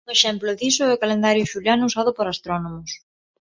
[0.07, 2.89] Un exemplo diso é o calendario xuliano usado por astrónomos.